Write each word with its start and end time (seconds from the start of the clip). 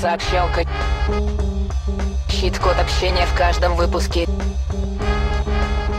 Сообщалка. 0.00 0.62
Хит-код 2.28 2.76
общения 2.80 3.26
в 3.26 3.36
каждом 3.36 3.74
выпуске. 3.74 4.28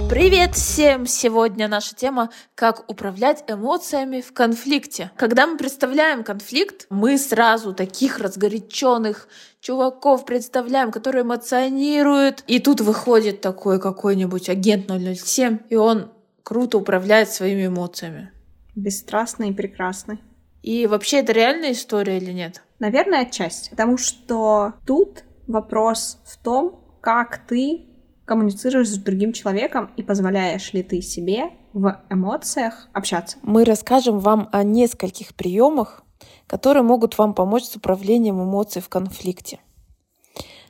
Привет 0.09 0.55
всем! 0.55 1.05
Сегодня 1.05 1.67
наша 1.67 1.93
тема 1.93 2.29
«Как 2.55 2.89
управлять 2.89 3.43
эмоциями 3.49 4.21
в 4.21 4.31
конфликте». 4.31 5.11
Когда 5.17 5.47
мы 5.47 5.57
представляем 5.57 6.23
конфликт, 6.23 6.87
мы 6.89 7.17
сразу 7.17 7.73
таких 7.73 8.19
разгоряченных 8.19 9.27
чуваков 9.59 10.23
представляем, 10.23 10.93
которые 10.93 11.23
эмоционируют. 11.23 12.45
И 12.47 12.59
тут 12.59 12.79
выходит 12.79 13.41
такой 13.41 13.81
какой-нибудь 13.81 14.47
агент 14.47 14.89
007, 14.89 15.59
и 15.69 15.75
он 15.75 16.09
круто 16.43 16.77
управляет 16.77 17.31
своими 17.31 17.67
эмоциями. 17.67 18.31
Бесстрастный 18.75 19.49
и 19.49 19.53
прекрасный. 19.53 20.21
И 20.63 20.87
вообще 20.87 21.17
это 21.17 21.33
реальная 21.33 21.73
история 21.73 22.17
или 22.17 22.31
нет? 22.31 22.61
Наверное, 22.79 23.21
отчасти. 23.21 23.69
Потому 23.69 23.97
что 23.97 24.73
тут 24.85 25.23
вопрос 25.47 26.19
в 26.25 26.37
том, 26.37 26.79
как 27.01 27.41
ты 27.47 27.85
коммуницируешь 28.25 28.89
с 28.89 28.97
другим 28.97 29.33
человеком 29.33 29.91
и 29.97 30.03
позволяешь 30.03 30.71
ли 30.73 30.83
ты 30.83 31.01
себе 31.01 31.51
в 31.73 31.99
эмоциях 32.09 32.87
общаться. 32.93 33.37
Мы 33.41 33.65
расскажем 33.65 34.19
вам 34.19 34.49
о 34.51 34.63
нескольких 34.63 35.33
приемах, 35.33 36.03
которые 36.47 36.83
могут 36.83 37.17
вам 37.17 37.33
помочь 37.33 37.63
с 37.63 37.75
управлением 37.75 38.41
эмоций 38.41 38.81
в 38.81 38.89
конфликте. 38.89 39.59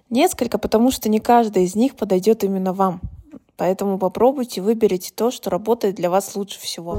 Несколько, 0.09 0.57
потому 0.57 0.89
что 0.91 1.09
не 1.09 1.19
каждый 1.19 1.65
из 1.65 1.75
них 1.75 1.95
подойдет 1.95 2.43
именно 2.43 2.73
вам. 2.73 3.01
Поэтому 3.57 3.99
попробуйте, 3.99 4.61
выберите 4.61 5.11
то, 5.13 5.29
что 5.29 5.49
работает 5.49 5.95
для 5.95 6.09
вас 6.09 6.35
лучше 6.35 6.59
всего. 6.59 6.97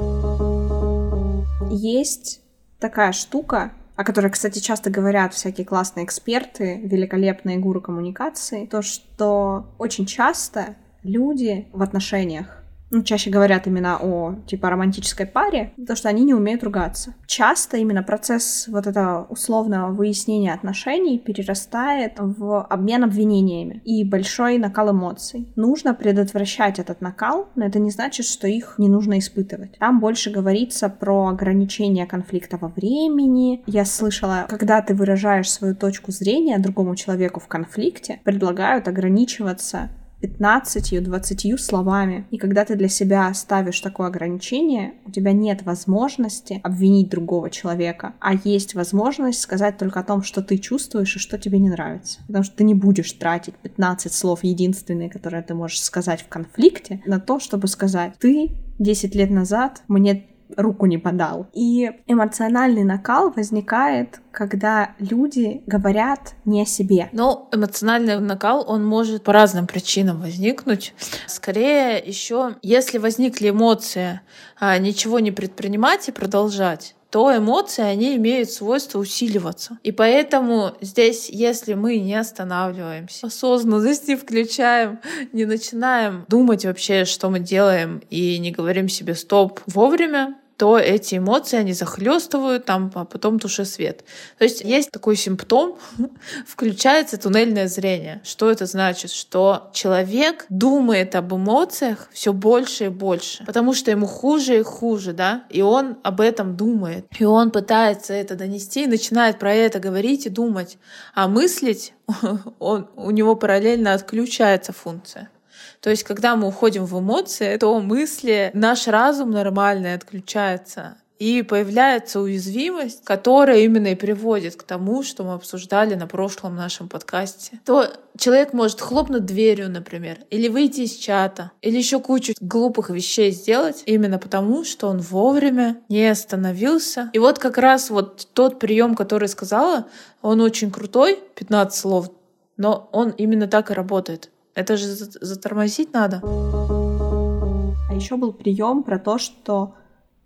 Есть 1.71 2.41
такая 2.79 3.11
штука, 3.13 3.73
о 4.01 4.03
которой, 4.03 4.31
кстати, 4.31 4.57
часто 4.57 4.89
говорят 4.89 5.35
всякие 5.35 5.63
классные 5.63 6.05
эксперты, 6.05 6.81
великолепные 6.83 7.59
гуру 7.59 7.81
коммуникации, 7.81 8.65
то, 8.65 8.81
что 8.81 9.67
очень 9.77 10.07
часто 10.07 10.75
люди 11.03 11.67
в 11.71 11.83
отношениях 11.83 12.60
ну, 12.91 13.03
чаще 13.03 13.29
говорят 13.29 13.67
именно 13.67 13.97
о, 14.01 14.35
типа, 14.45 14.69
романтической 14.69 15.25
паре, 15.25 15.73
то, 15.87 15.95
что 15.95 16.09
они 16.09 16.23
не 16.23 16.33
умеют 16.33 16.63
ругаться. 16.63 17.15
Часто 17.25 17.77
именно 17.77 18.03
процесс 18.03 18.67
вот 18.67 18.85
этого 18.85 19.25
условного 19.29 19.91
выяснения 19.91 20.53
отношений 20.53 21.17
перерастает 21.17 22.13
в 22.17 22.61
обмен 22.63 23.03
обвинениями 23.03 23.81
и 23.85 24.03
большой 24.03 24.57
накал 24.57 24.91
эмоций. 24.91 25.47
Нужно 25.55 25.93
предотвращать 25.93 26.79
этот 26.79 27.01
накал, 27.01 27.49
но 27.55 27.65
это 27.65 27.79
не 27.79 27.91
значит, 27.91 28.25
что 28.25 28.47
их 28.47 28.75
не 28.77 28.89
нужно 28.89 29.19
испытывать. 29.19 29.77
Там 29.79 29.99
больше 29.99 30.29
говорится 30.29 30.89
про 30.89 31.27
ограничение 31.27 32.05
конфликта 32.05 32.57
во 32.57 32.67
времени. 32.67 33.63
Я 33.65 33.85
слышала, 33.85 34.45
когда 34.49 34.81
ты 34.81 34.93
выражаешь 34.93 35.49
свою 35.49 35.75
точку 35.75 36.11
зрения 36.11 36.59
другому 36.59 36.95
человеку 36.95 37.39
в 37.39 37.47
конфликте, 37.47 38.19
предлагают 38.23 38.87
ограничиваться 38.87 39.89
15-20 40.21 41.57
словами. 41.57 42.25
И 42.31 42.37
когда 42.37 42.65
ты 42.65 42.75
для 42.75 42.89
себя 42.89 43.33
ставишь 43.33 43.79
такое 43.79 44.07
ограничение, 44.07 44.93
у 45.05 45.11
тебя 45.11 45.33
нет 45.33 45.63
возможности 45.63 46.59
обвинить 46.63 47.09
другого 47.09 47.49
человека, 47.49 48.13
а 48.19 48.33
есть 48.33 48.75
возможность 48.75 49.41
сказать 49.41 49.77
только 49.77 49.99
о 49.99 50.03
том, 50.03 50.23
что 50.23 50.41
ты 50.41 50.57
чувствуешь 50.57 51.15
и 51.15 51.19
что 51.19 51.37
тебе 51.37 51.59
не 51.59 51.69
нравится. 51.69 52.19
Потому 52.27 52.43
что 52.43 52.57
ты 52.57 52.63
не 52.63 52.73
будешь 52.73 53.11
тратить 53.13 53.55
15 53.55 54.13
слов 54.13 54.43
единственные, 54.43 55.09
которые 55.09 55.43
ты 55.43 55.53
можешь 55.53 55.81
сказать 55.81 56.21
в 56.21 56.27
конфликте, 56.27 57.01
на 57.05 57.19
то, 57.19 57.39
чтобы 57.39 57.67
сказать, 57.67 58.13
ты 58.19 58.51
10 58.79 59.15
лет 59.15 59.29
назад 59.29 59.83
мне 59.87 60.25
руку 60.57 60.85
не 60.85 60.97
подал. 60.97 61.47
И 61.53 61.91
эмоциональный 62.07 62.83
накал 62.83 63.31
возникает, 63.31 64.21
когда 64.31 64.91
люди 64.99 65.61
говорят 65.65 66.33
не 66.45 66.61
о 66.61 66.65
себе. 66.65 67.09
Но 67.11 67.49
эмоциональный 67.51 68.19
накал, 68.19 68.65
он 68.67 68.85
может 68.85 69.23
по 69.23 69.33
разным 69.33 69.67
причинам 69.67 70.21
возникнуть. 70.21 70.93
Скорее 71.27 71.97
еще, 71.97 72.55
если 72.61 72.97
возникли 72.97 73.49
эмоции, 73.49 74.21
а 74.59 74.77
ничего 74.77 75.19
не 75.19 75.31
предпринимать 75.31 76.07
и 76.07 76.11
продолжать, 76.11 76.95
то 77.11 77.35
эмоции, 77.35 77.83
они 77.83 78.15
имеют 78.15 78.49
свойство 78.49 78.97
усиливаться. 78.99 79.77
И 79.83 79.91
поэтому 79.91 80.71
здесь, 80.79 81.29
если 81.29 81.73
мы 81.73 81.99
не 81.99 82.15
останавливаемся, 82.15 83.27
осознанность 83.27 84.07
не 84.07 84.15
включаем, 84.15 84.99
не 85.33 85.45
начинаем 85.45 86.25
думать 86.29 86.65
вообще, 86.65 87.03
что 87.03 87.29
мы 87.29 87.39
делаем, 87.41 88.01
и 88.09 88.39
не 88.39 88.51
говорим 88.51 88.87
себе 88.87 89.13
«стоп» 89.13 89.59
вовремя, 89.67 90.37
то 90.61 90.77
эти 90.77 91.15
эмоции, 91.15 91.57
они 91.57 91.73
захлестывают, 91.73 92.65
там, 92.65 92.91
а 92.93 93.03
потом 93.03 93.39
туше 93.39 93.65
свет. 93.65 94.03
То 94.37 94.43
есть 94.43 94.61
есть 94.63 94.91
такой 94.91 95.15
симптом, 95.15 95.79
включается 96.47 97.17
туннельное 97.17 97.67
зрение. 97.67 98.21
Что 98.23 98.51
это 98.51 98.67
значит? 98.67 99.09
Что 99.09 99.71
человек 99.73 100.45
думает 100.49 101.15
об 101.15 101.33
эмоциях 101.33 102.07
все 102.11 102.31
больше 102.31 102.85
и 102.85 102.89
больше, 102.89 103.43
потому 103.43 103.73
что 103.73 103.89
ему 103.89 104.05
хуже 104.05 104.59
и 104.59 104.61
хуже, 104.61 105.13
да, 105.13 105.45
и 105.49 105.63
он 105.63 105.97
об 106.03 106.21
этом 106.21 106.55
думает. 106.55 107.07
И 107.17 107.23
он 107.23 107.49
пытается 107.49 108.13
это 108.13 108.35
донести, 108.35 108.85
начинает 108.85 109.39
про 109.39 109.55
это 109.55 109.79
говорить 109.79 110.27
и 110.27 110.29
думать. 110.29 110.77
А 111.15 111.27
мыслить 111.27 111.95
он, 112.59 112.87
у 112.95 113.09
него 113.09 113.35
параллельно 113.35 113.95
отключается 113.95 114.73
функция. 114.73 115.31
То 115.81 115.89
есть, 115.89 116.03
когда 116.03 116.35
мы 116.35 116.47
уходим 116.47 116.85
в 116.85 116.99
эмоции, 116.99 117.57
то 117.57 117.79
мысли, 117.79 118.51
наш 118.53 118.87
разум 118.87 119.31
нормальный 119.31 119.95
отключается. 119.95 120.97
И 121.17 121.43
появляется 121.43 122.19
уязвимость, 122.19 123.03
которая 123.03 123.59
именно 123.59 123.87
и 123.87 123.95
приводит 123.95 124.55
к 124.55 124.63
тому, 124.63 125.03
что 125.03 125.23
мы 125.23 125.33
обсуждали 125.33 125.93
на 125.93 126.07
прошлом 126.07 126.55
нашем 126.55 126.89
подкасте. 126.89 127.59
То 127.63 127.85
человек 128.17 128.53
может 128.53 128.81
хлопнуть 128.81 129.25
дверью, 129.25 129.69
например, 129.69 130.17
или 130.31 130.47
выйти 130.47 130.81
из 130.81 130.95
чата, 130.95 131.51
или 131.61 131.77
еще 131.77 131.99
кучу 131.99 132.33
глупых 132.41 132.89
вещей 132.89 133.31
сделать, 133.31 133.83
именно 133.85 134.17
потому, 134.17 134.63
что 134.63 134.87
он 134.87 134.99
вовремя 134.99 135.77
не 135.89 136.07
остановился. 136.07 137.11
И 137.13 137.19
вот 137.19 137.37
как 137.37 137.59
раз 137.59 137.91
вот 137.91 138.27
тот 138.33 138.57
прием, 138.57 138.95
который 138.95 139.27
сказала, 139.27 139.85
он 140.23 140.41
очень 140.41 140.71
крутой, 140.71 141.19
15 141.35 141.79
слов, 141.79 142.09
но 142.57 142.89
он 142.91 143.11
именно 143.11 143.47
так 143.47 143.69
и 143.69 143.75
работает. 143.75 144.31
Это 144.55 144.77
же 144.77 144.87
затормозить 144.87 145.93
надо. 145.93 146.21
А 146.23 147.93
еще 147.93 148.17
был 148.17 148.33
прием 148.33 148.83
про 148.83 148.99
то, 148.99 149.17
что 149.17 149.75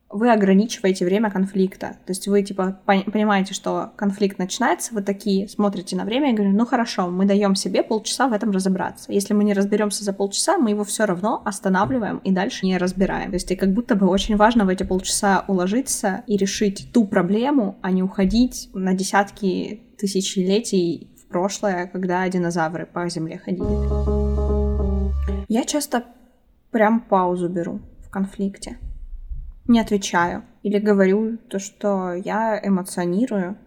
вы 0.10 0.32
ограничиваете 0.32 1.04
время 1.04 1.30
конфликта. 1.30 1.98
То 2.06 2.12
есть 2.12 2.28
вы, 2.28 2.42
типа, 2.42 2.80
понимаете, 2.86 3.54
что 3.54 3.92
конфликт 3.98 4.38
начинается, 4.40 4.94
вы 4.94 5.02
такие 5.02 5.50
смотрите 5.50 5.96
на 5.96 6.06
время 6.06 6.32
и 6.32 6.34
говорите, 6.34 6.58
ну 6.58 6.66
хорошо, 6.66 7.10
мы 7.10 7.26
даем 7.26 7.56
себе 7.56 7.84
полчаса 7.84 8.28
в 8.28 8.34
этом 8.34 8.52
разобраться. 8.52 9.12
Если 9.12 9.34
мы 9.34 9.44
не 9.44 9.54
разберемся 9.54 10.04
за 10.04 10.14
полчаса, 10.14 10.58
мы 10.58 10.70
его 10.70 10.84
все 10.84 11.06
равно 11.06 11.42
останавливаем 11.44 12.20
и 12.20 12.32
дальше 12.32 12.66
не 12.66 12.78
разбираем. 12.78 13.32
То 13.32 13.36
есть 13.36 13.52
и 13.52 13.56
как 13.56 13.74
будто 13.74 13.96
бы 13.96 14.08
очень 14.08 14.38
важно 14.38 14.66
в 14.66 14.70
эти 14.70 14.84
полчаса 14.84 15.44
уложиться 15.48 16.24
и 16.28 16.38
решить 16.38 16.90
ту 16.94 17.06
проблему, 17.06 17.78
а 17.82 17.92
не 17.92 18.04
уходить 18.04 18.70
на 18.74 18.94
десятки 18.94 19.82
тысячелетий 19.98 21.10
прошлое, 21.36 21.88
когда 21.88 22.30
динозавры 22.30 22.86
по 22.86 23.10
земле 23.10 23.42
ходили. 23.44 23.68
Я 25.50 25.66
часто 25.66 26.06
прям 26.72 27.02
паузу 27.02 27.50
беру 27.50 27.82
в 28.08 28.10
конфликте. 28.10 28.78
Не 29.68 29.82
отвечаю. 29.82 30.46
Или 30.64 30.80
говорю 30.80 31.38
то, 31.50 31.60
что 31.60 32.14
я 32.14 32.58
эмоционирую. 32.64 33.58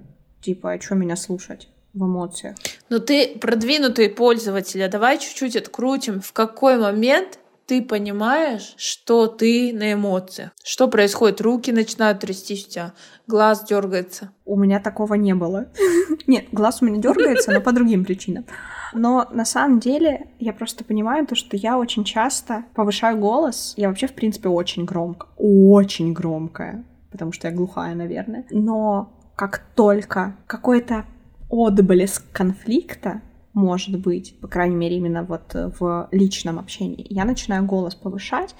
Типа, 0.40 0.72
а 0.72 0.80
что 0.80 0.94
меня 0.94 1.16
слушать? 1.16 1.68
в 1.94 2.04
эмоциях. 2.04 2.56
Но 2.90 3.00
ты 3.00 3.38
продвинутый 3.38 4.08
пользователь, 4.08 4.82
а 4.84 4.88
давай 4.88 5.18
чуть-чуть 5.18 5.56
открутим, 5.56 6.20
в 6.20 6.32
какой 6.32 6.78
момент 6.78 7.38
ты 7.68 7.82
понимаешь, 7.82 8.74
что 8.78 9.26
ты 9.26 9.74
на 9.74 9.92
эмоциях. 9.92 10.52
Что 10.64 10.88
происходит? 10.88 11.42
Руки 11.42 11.70
начинают 11.70 12.20
трястись 12.20 12.66
у 12.66 12.70
тебя, 12.70 12.92
глаз 13.26 13.62
дергается. 13.64 14.30
У 14.46 14.56
меня 14.56 14.80
такого 14.80 15.14
не 15.14 15.34
было. 15.34 15.66
Нет, 16.26 16.46
глаз 16.50 16.80
у 16.80 16.86
меня 16.86 16.98
дергается, 16.98 17.52
но 17.52 17.60
по 17.60 17.72
другим 17.72 18.06
причинам. 18.06 18.46
Но 18.94 19.28
на 19.32 19.44
самом 19.44 19.80
деле 19.80 20.28
я 20.38 20.54
просто 20.54 20.82
понимаю 20.82 21.26
то, 21.26 21.34
что 21.34 21.58
я 21.58 21.76
очень 21.78 22.04
часто 22.04 22.64
повышаю 22.74 23.18
голос. 23.18 23.74
Я 23.76 23.88
вообще, 23.88 24.06
в 24.06 24.14
принципе, 24.14 24.48
очень 24.48 24.86
громко. 24.86 25.26
Очень 25.36 26.14
громкая. 26.14 26.84
Потому 27.12 27.32
что 27.32 27.48
я 27.48 27.54
глухая, 27.54 27.94
наверное. 27.94 28.46
Но 28.50 29.12
как 29.36 29.62
только 29.74 30.36
какой-то 30.46 31.04
отблеск 31.50 32.24
конфликта 32.32 33.20
может 33.52 33.98
быть, 33.98 34.38
по 34.40 34.48
крайней 34.48 34.76
мере, 34.76 34.96
именно 34.96 35.24
вот 35.24 35.54
э, 35.54 35.70
в 35.78 36.08
личном 36.12 36.58
общении, 36.58 37.06
я 37.10 37.24
начинаю 37.24 37.64
голос 37.64 37.94
повышать, 37.94 38.54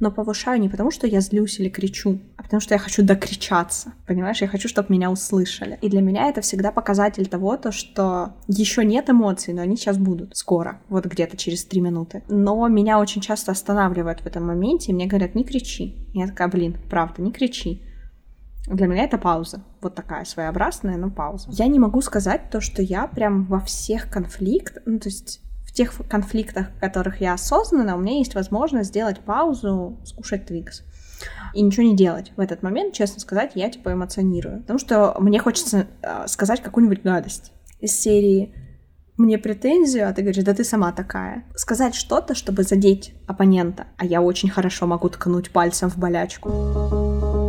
но 0.00 0.10
повышаю 0.10 0.60
не 0.60 0.68
потому, 0.68 0.90
что 0.90 1.06
я 1.06 1.20
злюсь 1.20 1.58
или 1.58 1.68
кричу, 1.68 2.20
а 2.36 2.42
потому 2.42 2.60
что 2.60 2.74
я 2.74 2.78
хочу 2.78 3.02
докричаться. 3.02 3.94
Понимаешь, 4.06 4.40
я 4.40 4.48
хочу, 4.48 4.68
чтобы 4.68 4.92
меня 4.92 5.10
услышали. 5.10 5.78
И 5.82 5.88
для 5.88 6.00
меня 6.00 6.28
это 6.28 6.40
всегда 6.40 6.70
показатель 6.70 7.26
того, 7.26 7.56
то, 7.56 7.72
что 7.72 8.34
еще 8.46 8.84
нет 8.84 9.10
эмоций, 9.10 9.54
но 9.54 9.62
они 9.62 9.76
сейчас 9.76 9.98
будут 9.98 10.36
скоро, 10.36 10.80
вот 10.88 11.06
где-то 11.06 11.36
через 11.36 11.64
три 11.64 11.80
минуты. 11.80 12.22
Но 12.28 12.66
меня 12.68 13.00
очень 13.00 13.20
часто 13.20 13.52
останавливают 13.52 14.20
в 14.20 14.26
этом 14.26 14.46
моменте, 14.46 14.92
и 14.92 14.94
мне 14.94 15.06
говорят, 15.06 15.34
не 15.34 15.44
кричи. 15.44 15.96
Я 16.14 16.28
такая, 16.28 16.48
блин, 16.48 16.76
правда, 16.88 17.22
не 17.22 17.32
кричи. 17.32 17.82
Для 18.70 18.86
меня 18.86 19.04
это 19.04 19.18
пауза. 19.18 19.62
Вот 19.80 19.94
такая 19.94 20.24
своеобразная, 20.24 20.96
но 20.96 21.10
пауза. 21.10 21.48
Я 21.50 21.66
не 21.66 21.78
могу 21.78 22.00
сказать 22.00 22.50
то, 22.50 22.60
что 22.60 22.82
я 22.82 23.06
прям 23.06 23.44
во 23.46 23.60
всех 23.60 24.10
конфликтах, 24.10 24.82
ну, 24.86 24.98
то 24.98 25.08
есть 25.08 25.40
в 25.66 25.72
тех 25.72 25.92
конфликтах, 26.08 26.70
в 26.76 26.80
которых 26.80 27.20
я 27.20 27.34
осознанно, 27.34 27.96
у 27.96 28.00
меня 28.00 28.18
есть 28.18 28.34
возможность 28.34 28.90
сделать 28.90 29.20
паузу, 29.20 29.98
скушать 30.04 30.46
твикс 30.46 30.82
и 31.54 31.62
ничего 31.62 31.84
не 31.84 31.96
делать 31.96 32.32
в 32.36 32.40
этот 32.40 32.62
момент, 32.62 32.94
честно 32.94 33.20
сказать, 33.20 33.52
я 33.54 33.70
типа 33.70 33.92
эмоционирую. 33.92 34.60
Потому 34.60 34.78
что 34.78 35.16
мне 35.18 35.38
хочется 35.38 35.86
э, 36.02 36.26
сказать 36.26 36.62
какую-нибудь 36.62 37.02
гадость 37.02 37.52
из 37.80 37.98
серии 37.98 38.54
мне 39.16 39.36
претензию, 39.36 40.08
а 40.08 40.12
ты 40.12 40.22
говоришь, 40.22 40.44
да 40.44 40.54
ты 40.54 40.62
сама 40.62 40.92
такая. 40.92 41.44
Сказать 41.56 41.96
что-то, 41.96 42.34
чтобы 42.36 42.62
задеть 42.62 43.14
оппонента, 43.26 43.88
а 43.96 44.04
я 44.04 44.22
очень 44.22 44.48
хорошо 44.48 44.86
могу 44.86 45.08
ткнуть 45.08 45.50
пальцем 45.50 45.90
в 45.90 45.98
болячку. 45.98 47.47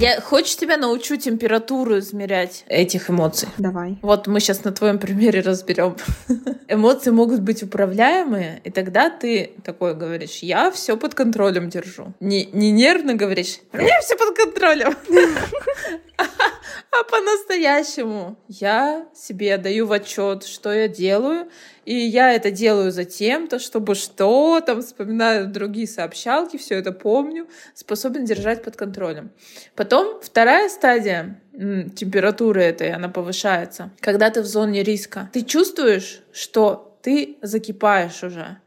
Я 0.00 0.20
хочешь 0.20 0.54
тебя 0.54 0.76
научу 0.76 1.16
температуру 1.16 1.98
измерять 1.98 2.64
этих 2.68 3.10
эмоций? 3.10 3.48
Давай. 3.58 3.98
Вот 4.00 4.28
мы 4.28 4.38
сейчас 4.38 4.62
на 4.62 4.70
твоем 4.70 5.00
примере 5.00 5.40
разберем. 5.40 5.96
Эмоции 6.68 7.10
могут 7.10 7.40
быть 7.40 7.64
управляемые, 7.64 8.60
и 8.62 8.70
тогда 8.70 9.10
ты 9.10 9.54
такой 9.64 9.96
говоришь: 9.96 10.38
я 10.38 10.70
все 10.70 10.96
под 10.96 11.16
контролем 11.16 11.68
держу. 11.68 12.14
Не, 12.20 12.44
не 12.46 12.70
нервно 12.70 13.14
говоришь, 13.14 13.58
меня 13.72 14.00
все 14.00 14.16
под 14.16 14.36
контролем. 14.36 14.94
А 16.90 17.04
по-настоящему 17.04 18.38
я 18.48 19.06
себе 19.14 19.58
даю 19.58 19.86
в 19.86 19.92
отчет, 19.92 20.44
что 20.44 20.72
я 20.72 20.88
делаю, 20.88 21.48
и 21.84 21.94
я 21.94 22.32
это 22.32 22.50
делаю 22.50 22.92
за 22.92 23.04
тем-то, 23.04 23.58
чтобы 23.58 23.94
что 23.94 24.60
там, 24.60 24.80
вспоминаю 24.80 25.48
другие 25.48 25.86
сообщалки, 25.86 26.56
все 26.56 26.76
это 26.76 26.92
помню, 26.92 27.46
способен 27.74 28.24
держать 28.24 28.62
под 28.62 28.76
контролем. 28.76 29.30
Потом 29.76 30.20
вторая 30.22 30.68
стадия 30.70 31.40
температуры 31.52 32.62
этой, 32.62 32.90
она 32.92 33.08
повышается, 33.08 33.90
когда 34.00 34.30
ты 34.30 34.40
в 34.40 34.46
зоне 34.46 34.82
риска. 34.82 35.28
Ты 35.32 35.42
чувствуешь, 35.42 36.22
что 36.32 36.96
ты 37.02 37.36
закипаешь 37.42 38.22
уже 38.22 38.58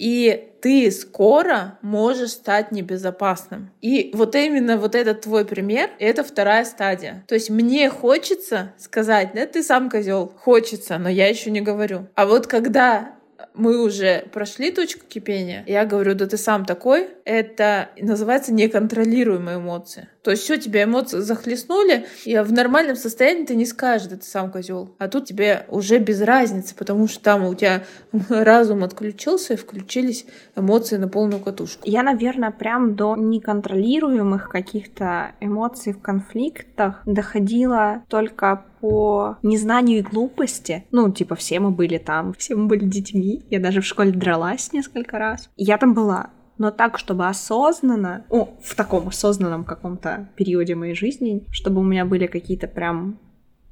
и 0.00 0.54
ты 0.62 0.90
скоро 0.90 1.78
можешь 1.82 2.30
стать 2.30 2.72
небезопасным. 2.72 3.70
И 3.82 4.10
вот 4.14 4.34
именно 4.34 4.78
вот 4.78 4.94
этот 4.94 5.20
твой 5.20 5.44
пример, 5.44 5.90
это 5.98 6.24
вторая 6.24 6.64
стадия. 6.64 7.22
То 7.28 7.34
есть 7.34 7.50
мне 7.50 7.90
хочется 7.90 8.72
сказать, 8.78 9.32
да, 9.34 9.44
ты 9.46 9.62
сам 9.62 9.90
козел, 9.90 10.32
хочется, 10.38 10.96
но 10.96 11.10
я 11.10 11.28
еще 11.28 11.50
не 11.50 11.60
говорю. 11.60 12.06
А 12.14 12.24
вот 12.24 12.46
когда 12.46 13.14
мы 13.52 13.82
уже 13.82 14.24
прошли 14.32 14.70
точку 14.70 15.04
кипения, 15.06 15.64
я 15.66 15.84
говорю, 15.84 16.14
да 16.14 16.26
ты 16.26 16.38
сам 16.38 16.64
такой, 16.64 17.08
это 17.26 17.90
называется 17.98 18.54
неконтролируемые 18.54 19.58
эмоции. 19.58 20.08
То 20.22 20.30
есть 20.30 20.42
все, 20.42 20.58
тебя 20.58 20.84
эмоции 20.84 21.20
захлестнули, 21.20 22.06
и 22.24 22.36
в 22.38 22.52
нормальном 22.52 22.96
состоянии 22.96 23.46
ты 23.46 23.54
не 23.54 23.64
скажешь, 23.64 24.08
ты 24.08 24.20
сам 24.22 24.50
козел. 24.50 24.94
А 24.98 25.08
тут 25.08 25.24
тебе 25.24 25.64
уже 25.68 25.98
без 25.98 26.20
разницы, 26.20 26.74
потому 26.74 27.08
что 27.08 27.22
там 27.22 27.44
у 27.44 27.54
тебя 27.54 27.84
разум 28.28 28.84
отключился, 28.84 29.54
и 29.54 29.56
включились 29.56 30.26
эмоции 30.56 30.96
на 30.96 31.08
полную 31.08 31.40
катушку. 31.40 31.82
Я, 31.84 32.02
наверное, 32.02 32.50
прям 32.50 32.96
до 32.96 33.16
неконтролируемых 33.16 34.48
каких-то 34.48 35.32
эмоций 35.40 35.92
в 35.92 36.00
конфликтах 36.00 37.02
доходила 37.06 38.02
только 38.08 38.64
по 38.80 39.36
незнанию 39.42 39.98
и 39.98 40.02
глупости. 40.02 40.84
Ну, 40.90 41.10
типа, 41.10 41.34
все 41.34 41.60
мы 41.60 41.70
были 41.70 41.98
там, 41.98 42.34
все 42.38 42.56
мы 42.56 42.66
были 42.66 42.84
детьми. 42.84 43.42
Я 43.50 43.60
даже 43.60 43.80
в 43.80 43.86
школе 43.86 44.12
дралась 44.12 44.72
несколько 44.72 45.18
раз. 45.18 45.48
Я 45.56 45.78
там 45.78 45.94
была 45.94 46.30
но 46.60 46.70
так, 46.70 46.98
чтобы 46.98 47.26
осознанно, 47.26 48.26
о, 48.28 48.50
в 48.62 48.74
таком 48.74 49.08
осознанном 49.08 49.64
каком-то 49.64 50.28
периоде 50.36 50.74
моей 50.74 50.94
жизни, 50.94 51.46
чтобы 51.50 51.80
у 51.80 51.84
меня 51.84 52.04
были 52.04 52.26
какие-то 52.26 52.68
прям 52.68 53.18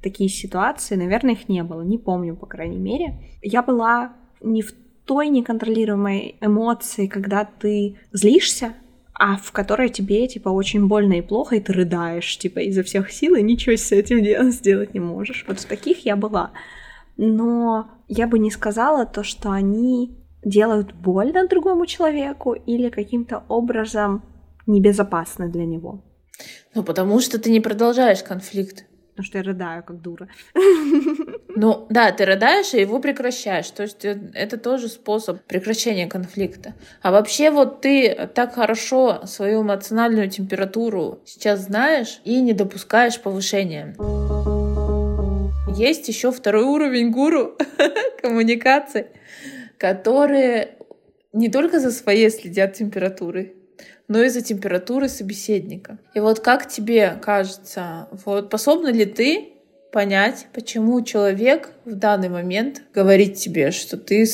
такие 0.01 0.27
ситуации, 0.27 0.95
наверное, 0.95 1.33
их 1.33 1.47
не 1.49 1.61
было, 1.61 1.83
не 1.83 1.99
помню, 1.99 2.35
по 2.35 2.47
крайней 2.47 2.79
мере. 2.79 3.19
Я 3.43 3.61
была 3.61 4.13
не 4.41 4.63
в 4.63 4.73
той 5.05 5.29
неконтролируемой 5.29 6.37
эмоции, 6.41 7.05
когда 7.05 7.45
ты 7.45 7.97
злишься, 8.11 8.73
а 9.13 9.37
в 9.37 9.51
которой 9.51 9.89
тебе, 9.89 10.27
типа, 10.27 10.49
очень 10.49 10.87
больно 10.87 11.13
и 11.13 11.21
плохо, 11.21 11.57
и 11.57 11.59
ты 11.59 11.73
рыдаешь, 11.73 12.39
типа, 12.39 12.57
изо 12.57 12.81
всех 12.81 13.11
сил, 13.11 13.35
и 13.35 13.43
ничего 13.43 13.75
с 13.75 13.91
этим 13.91 14.49
сделать 14.49 14.95
не 14.95 14.99
можешь. 14.99 15.45
Вот 15.47 15.59
в 15.59 15.65
таких 15.65 16.05
я 16.05 16.15
была. 16.15 16.53
Но 17.17 17.87
я 18.07 18.25
бы 18.25 18.39
не 18.39 18.49
сказала 18.49 19.05
то, 19.05 19.21
что 19.21 19.51
они 19.51 20.17
делают 20.43 20.93
больно 20.93 21.47
другому 21.47 21.85
человеку 21.85 22.53
или 22.53 22.89
каким-то 22.89 23.43
образом 23.49 24.23
небезопасны 24.67 25.49
для 25.49 25.65
него. 25.65 26.01
Ну, 26.75 26.83
потому 26.83 27.19
что 27.19 27.39
ты 27.39 27.51
не 27.51 27.59
продолжаешь 27.59 28.23
конфликт. 28.23 28.85
Потому 29.09 29.25
что 29.25 29.37
я 29.39 29.43
рыдаю, 29.43 29.83
как 29.83 30.01
дура. 30.01 30.29
Ну, 31.55 31.87
да, 31.89 32.09
ты 32.13 32.23
рыдаешь 32.23 32.73
и 32.73 32.79
его 32.79 32.99
прекращаешь. 32.99 33.69
То 33.71 33.83
есть 33.83 34.05
э, 34.05 34.31
это 34.33 34.55
тоже 34.57 34.87
способ 34.87 35.41
прекращения 35.43 36.07
конфликта. 36.07 36.73
А 37.01 37.11
вообще 37.11 37.51
вот 37.51 37.81
ты 37.81 38.29
так 38.33 38.53
хорошо 38.53 39.25
свою 39.25 39.63
эмоциональную 39.63 40.29
температуру 40.29 41.19
сейчас 41.25 41.65
знаешь 41.65 42.21
и 42.23 42.39
не 42.39 42.53
допускаешь 42.53 43.19
повышения. 43.19 43.93
Есть 45.75 46.07
еще 46.07 46.31
второй 46.31 46.63
уровень 46.63 47.11
гуру 47.11 47.57
коммуникации 48.21 49.07
которые 49.79 50.75
не 51.33 51.49
только 51.49 51.79
за 51.79 51.91
своей 51.91 52.29
следят 52.29 52.73
температурой, 52.73 53.55
но 54.07 54.21
и 54.21 54.29
за 54.29 54.41
температурой 54.41 55.09
собеседника. 55.09 55.97
И 56.13 56.19
вот 56.19 56.41
как 56.41 56.67
тебе 56.67 57.17
кажется, 57.21 58.07
вот 58.25 58.47
способна 58.47 58.91
ли 58.91 59.05
ты 59.05 59.53
понять, 59.91 60.47
почему 60.53 61.01
человек 61.01 61.71
в 61.85 61.95
данный 61.95 62.29
момент 62.29 62.83
говорит 62.93 63.35
тебе, 63.35 63.71
что 63.71 63.97
ты 63.97 64.25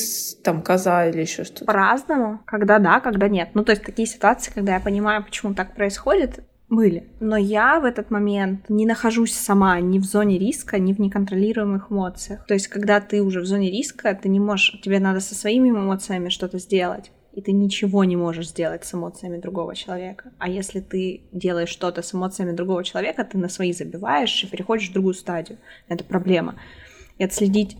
там 0.42 0.62
коза 0.62 1.06
или 1.06 1.20
еще 1.20 1.44
что-то? 1.44 1.64
По-разному. 1.64 2.40
Когда 2.46 2.78
да, 2.78 3.00
когда 3.00 3.28
нет. 3.28 3.50
Ну, 3.54 3.64
то 3.64 3.72
есть 3.72 3.84
такие 3.84 4.06
ситуации, 4.06 4.52
когда 4.52 4.74
я 4.74 4.80
понимаю, 4.80 5.24
почему 5.24 5.54
так 5.54 5.74
происходит, 5.74 6.40
были. 6.68 7.08
Но 7.20 7.36
я 7.36 7.78
в 7.80 7.84
этот 7.84 8.10
момент 8.10 8.68
не 8.68 8.86
нахожусь 8.86 9.34
сама 9.34 9.80
ни 9.80 9.98
в 9.98 10.04
зоне 10.04 10.38
риска, 10.38 10.78
ни 10.78 10.92
в 10.92 10.98
неконтролируемых 10.98 11.90
эмоциях. 11.90 12.44
То 12.46 12.54
есть, 12.54 12.68
когда 12.68 13.00
ты 13.00 13.22
уже 13.22 13.40
в 13.40 13.46
зоне 13.46 13.70
риска, 13.70 14.14
ты 14.14 14.28
не 14.28 14.40
можешь, 14.40 14.80
тебе 14.82 14.98
надо 14.98 15.20
со 15.20 15.34
своими 15.34 15.70
эмоциями 15.70 16.28
что-то 16.28 16.58
сделать, 16.58 17.12
и 17.32 17.40
ты 17.40 17.52
ничего 17.52 18.02
не 18.04 18.16
можешь 18.16 18.48
сделать 18.48 18.84
с 18.84 18.94
эмоциями 18.94 19.38
другого 19.38 19.74
человека. 19.76 20.32
А 20.38 20.48
если 20.48 20.80
ты 20.80 21.22
делаешь 21.32 21.68
что-то 21.68 22.02
с 22.02 22.14
эмоциями 22.14 22.52
другого 22.52 22.82
человека, 22.82 23.24
ты 23.24 23.38
на 23.38 23.48
свои 23.48 23.72
забиваешь 23.72 24.42
и 24.42 24.48
переходишь 24.48 24.90
в 24.90 24.92
другую 24.92 25.14
стадию. 25.14 25.58
Это 25.88 26.02
проблема. 26.02 26.56
И 27.18 27.24
отследить 27.24 27.76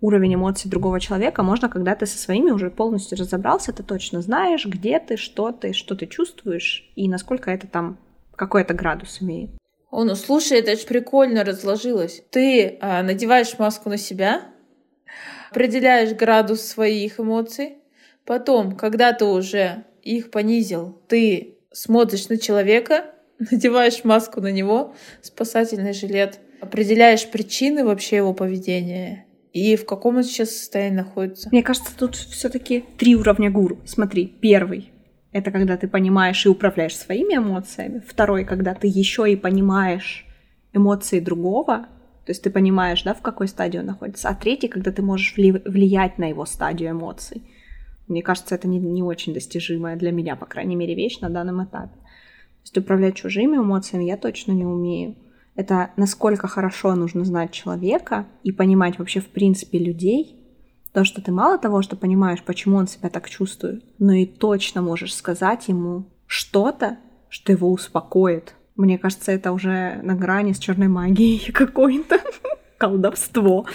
уровень 0.00 0.34
эмоций 0.34 0.70
другого 0.70 1.00
человека 1.00 1.42
можно, 1.42 1.68
когда 1.68 1.94
ты 1.94 2.06
со 2.06 2.18
своими 2.18 2.50
уже 2.50 2.70
полностью 2.70 3.18
разобрался, 3.18 3.72
ты 3.72 3.82
точно 3.82 4.22
знаешь, 4.22 4.66
где 4.66 4.98
ты, 4.98 5.16
что 5.16 5.50
ты, 5.50 5.72
что 5.72 5.94
ты 5.94 6.06
чувствуешь, 6.06 6.90
и 6.94 7.08
насколько 7.08 7.50
это 7.50 7.66
там 7.66 7.98
какой 8.36 8.62
это 8.62 8.74
градус 8.74 9.20
имеет. 9.20 9.50
О, 9.90 10.04
ну 10.04 10.16
слушай, 10.16 10.58
это 10.58 10.76
же 10.76 10.86
прикольно 10.86 11.44
разложилось. 11.44 12.22
Ты 12.30 12.78
а, 12.80 13.02
надеваешь 13.02 13.58
маску 13.58 13.88
на 13.88 13.96
себя, 13.96 14.42
определяешь 15.50 16.16
градус 16.16 16.62
своих 16.62 17.20
эмоций, 17.20 17.78
потом, 18.24 18.76
когда 18.76 19.12
ты 19.12 19.24
уже 19.24 19.84
их 20.02 20.32
понизил, 20.32 21.00
ты 21.06 21.58
смотришь 21.72 22.28
на 22.28 22.38
человека, 22.38 23.04
надеваешь 23.38 24.02
маску 24.02 24.40
на 24.40 24.50
него, 24.50 24.94
спасательный 25.22 25.92
жилет, 25.92 26.40
определяешь 26.60 27.28
причины 27.30 27.84
вообще 27.84 28.16
его 28.16 28.34
поведения 28.34 29.26
и 29.52 29.76
в 29.76 29.86
каком 29.86 30.16
он 30.16 30.24
сейчас 30.24 30.50
состоянии 30.50 30.96
находится. 30.96 31.48
Мне 31.52 31.62
кажется, 31.62 31.92
тут 31.96 32.16
все-таки 32.16 32.84
три 32.98 33.14
уровня 33.14 33.52
гуру. 33.52 33.78
Смотри, 33.86 34.26
первый 34.26 34.90
это 35.34 35.50
когда 35.50 35.76
ты 35.76 35.88
понимаешь 35.88 36.46
и 36.46 36.48
управляешь 36.48 36.96
своими 36.96 37.34
эмоциями. 37.34 38.00
Второй, 38.06 38.44
когда 38.44 38.72
ты 38.72 38.86
еще 38.86 39.30
и 39.30 39.34
понимаешь 39.34 40.24
эмоции 40.72 41.18
другого, 41.18 41.88
то 42.24 42.30
есть 42.30 42.44
ты 42.44 42.50
понимаешь, 42.50 43.02
да, 43.02 43.14
в 43.14 43.20
какой 43.20 43.48
стадии 43.48 43.78
он 43.78 43.86
находится. 43.86 44.28
А 44.28 44.34
третий, 44.36 44.68
когда 44.68 44.92
ты 44.92 45.02
можешь 45.02 45.34
вли- 45.36 45.68
влиять 45.68 46.18
на 46.18 46.28
его 46.28 46.46
стадию 46.46 46.92
эмоций. 46.92 47.42
Мне 48.06 48.22
кажется, 48.22 48.54
это 48.54 48.68
не, 48.68 48.78
не 48.78 49.02
очень 49.02 49.34
достижимая 49.34 49.96
для 49.96 50.12
меня, 50.12 50.36
по 50.36 50.46
крайней 50.46 50.76
мере, 50.76 50.94
вещь 50.94 51.18
на 51.18 51.30
данном 51.30 51.64
этапе. 51.64 51.94
То 51.96 52.62
есть 52.62 52.78
управлять 52.78 53.16
чужими 53.16 53.56
эмоциями 53.56 54.04
я 54.04 54.16
точно 54.16 54.52
не 54.52 54.64
умею. 54.64 55.16
Это 55.56 55.90
насколько 55.96 56.46
хорошо 56.46 56.94
нужно 56.94 57.24
знать 57.24 57.50
человека 57.50 58.26
и 58.44 58.52
понимать 58.52 59.00
вообще 59.00 59.18
в 59.18 59.26
принципе 59.26 59.78
людей, 59.78 60.36
то, 60.94 61.04
что 61.04 61.20
ты 61.20 61.32
мало 61.32 61.58
того, 61.58 61.82
что 61.82 61.96
понимаешь, 61.96 62.42
почему 62.44 62.76
он 62.76 62.86
себя 62.86 63.10
так 63.10 63.28
чувствует, 63.28 63.84
но 63.98 64.12
и 64.12 64.26
точно 64.26 64.80
можешь 64.80 65.14
сказать 65.14 65.66
ему 65.66 66.04
что-то, 66.28 66.98
что 67.28 67.50
его 67.50 67.72
успокоит. 67.72 68.54
Мне 68.76 68.96
кажется, 68.96 69.32
это 69.32 69.50
уже 69.50 69.98
на 70.04 70.14
грани 70.14 70.52
с 70.52 70.58
черной 70.58 70.86
магией 70.86 71.52
какой-то 71.52 72.20
колдовство. 72.78 73.66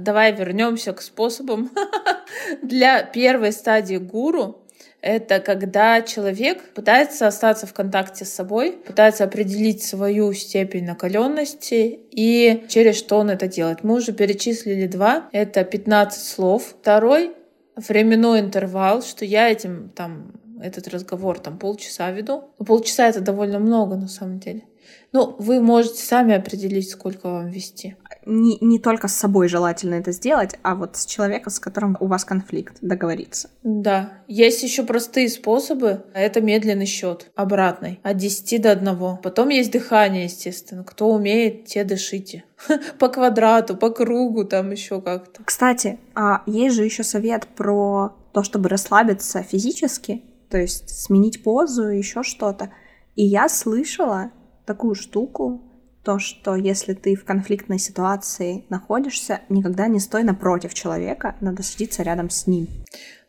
Давай 0.00 0.34
вернемся 0.34 0.92
к 0.92 1.00
способам 1.00 1.70
для 2.62 3.04
первой 3.04 3.52
стадии 3.52 3.98
гуру. 3.98 4.65
Это 5.06 5.38
когда 5.38 6.02
человек 6.02 6.60
пытается 6.74 7.28
остаться 7.28 7.64
в 7.66 7.72
контакте 7.72 8.24
с 8.24 8.32
собой, 8.32 8.72
пытается 8.72 9.22
определить 9.22 9.84
свою 9.84 10.32
степень 10.32 10.84
накаленности 10.84 12.00
и 12.10 12.64
через 12.68 12.96
что 12.96 13.18
он 13.18 13.30
это 13.30 13.46
делает. 13.46 13.84
Мы 13.84 13.94
уже 13.94 14.12
перечислили 14.12 14.88
два. 14.88 15.28
Это 15.30 15.62
15 15.62 16.20
слов. 16.20 16.74
Второй 16.80 17.30
временной 17.76 18.40
интервал, 18.40 19.00
что 19.02 19.24
я 19.24 19.48
этим 19.48 19.90
там 19.90 20.32
этот 20.60 20.88
разговор 20.88 21.38
там 21.38 21.56
полчаса 21.58 22.10
веду. 22.10 22.50
Ну, 22.58 22.66
полчаса 22.66 23.08
это 23.08 23.20
довольно 23.20 23.60
много 23.60 23.94
на 23.94 24.08
самом 24.08 24.40
деле. 24.40 24.64
Ну, 25.12 25.36
вы 25.38 25.60
можете 25.60 26.02
сами 26.02 26.34
определить, 26.34 26.90
сколько 26.90 27.28
вам 27.28 27.48
вести. 27.48 27.96
Не, 28.26 28.58
не 28.60 28.78
только 28.78 29.08
с 29.08 29.14
собой 29.14 29.48
желательно 29.48 29.94
это 29.94 30.12
сделать, 30.12 30.56
а 30.62 30.74
вот 30.74 30.96
с 30.96 31.06
человеком, 31.06 31.52
с 31.52 31.60
которым 31.60 31.96
у 32.00 32.06
вас 32.06 32.24
конфликт, 32.24 32.76
договориться. 32.80 33.50
Да. 33.62 34.14
Есть 34.28 34.62
еще 34.62 34.82
простые 34.82 35.28
способы. 35.28 36.04
Это 36.12 36.40
медленный 36.40 36.86
счет 36.86 37.30
обратный, 37.34 38.00
от 38.02 38.16
10 38.16 38.60
до 38.60 38.72
1. 38.72 39.18
Потом 39.22 39.48
есть 39.48 39.72
дыхание, 39.72 40.24
естественно. 40.24 40.84
Кто 40.84 41.08
умеет, 41.10 41.66
те 41.66 41.84
дышите. 41.84 42.44
По 42.98 43.08
квадрату, 43.08 43.76
по 43.76 43.90
кругу, 43.90 44.44
там 44.44 44.70
еще 44.70 45.00
как-то. 45.02 45.44
Кстати, 45.44 45.98
а 46.14 46.42
есть 46.46 46.74
же 46.74 46.84
еще 46.84 47.04
совет 47.04 47.46
про 47.46 48.16
то, 48.32 48.42
чтобы 48.42 48.68
расслабиться 48.68 49.42
физически, 49.42 50.22
то 50.50 50.58
есть 50.58 50.88
сменить 50.88 51.42
позу, 51.42 51.88
еще 51.88 52.22
что-то. 52.22 52.70
И 53.14 53.24
я 53.24 53.48
слышала, 53.48 54.30
такую 54.66 54.94
штуку, 54.94 55.62
то, 56.04 56.18
что 56.18 56.54
если 56.54 56.94
ты 56.94 57.16
в 57.16 57.24
конфликтной 57.24 57.78
ситуации 57.78 58.64
находишься, 58.68 59.40
никогда 59.48 59.88
не 59.88 59.98
стой 59.98 60.22
напротив 60.22 60.74
человека, 60.74 61.36
надо 61.40 61.62
садиться 61.62 62.02
рядом 62.02 62.30
с 62.30 62.46
ним. 62.46 62.68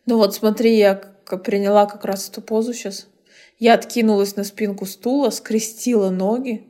Ну 0.05 0.17
вот 0.17 0.35
смотри, 0.35 0.77
я 0.77 0.95
приняла 1.43 1.85
как 1.85 2.05
раз 2.05 2.29
эту 2.29 2.41
позу 2.41 2.73
сейчас. 2.73 3.07
Я 3.57 3.73
откинулась 3.73 4.35
на 4.35 4.43
спинку 4.43 4.85
стула, 4.85 5.31
скрестила 5.31 6.11
ноги, 6.11 6.67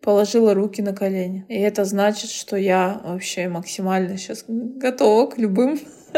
положила 0.00 0.54
руки 0.54 0.80
на 0.80 0.94
колени. 0.94 1.44
И 1.48 1.60
это 1.60 1.84
значит, 1.84 2.30
что 2.30 2.56
я 2.56 3.00
вообще 3.04 3.48
максимально 3.48 4.16
сейчас 4.16 4.44
готова 4.48 5.26
к 5.26 5.36
любым 5.36 5.74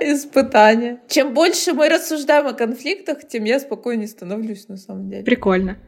испытаниям. 0.00 1.00
Чем 1.08 1.32
больше 1.32 1.72
мы 1.72 1.88
рассуждаем 1.88 2.46
о 2.46 2.52
конфликтах, 2.52 3.26
тем 3.26 3.44
я 3.44 3.58
спокойнее 3.58 4.08
становлюсь 4.08 4.68
на 4.68 4.76
самом 4.76 5.08
деле. 5.08 5.24
Прикольно. 5.24 5.78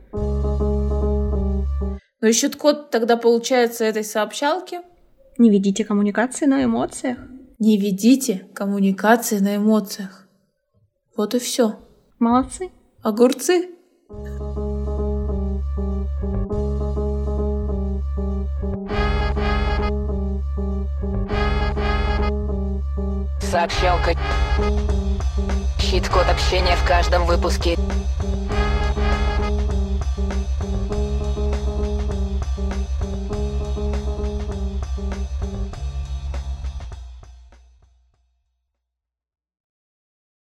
Но 2.21 2.27
еще 2.27 2.51
код 2.51 2.91
тогда 2.91 3.17
получается 3.17 3.85
этой 3.85 4.03
сообщалки. 4.03 4.81
Не 5.37 5.51
ведите 5.51 5.85
коммуникации 5.85 6.47
на 6.47 6.65
эмоциях. 6.65 7.19
Не 7.61 7.79
ведите 7.79 8.49
коммуникации 8.55 9.39
на 9.39 9.57
эмоциях. 9.57 10.27
Вот 11.17 11.35
и 11.35 11.39
все. 11.39 11.79
Молодцы. 12.19 12.71
Огурцы. 13.03 13.69
Сообщалка. 23.41 24.15
Щит-код 25.79 26.27
общения 26.29 26.77
в 26.77 26.87
каждом 26.87 27.27
выпуске. 27.27 27.77